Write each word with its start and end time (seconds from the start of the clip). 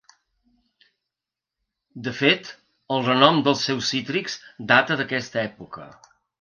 De 2.07 2.15
fet 2.23 2.51
el 2.97 3.05
renom 3.11 3.39
dels 3.51 3.63
seus 3.69 3.93
cítrics 3.95 4.41
data 4.75 5.01
d’aquesta 5.03 5.45
època. 5.47 5.89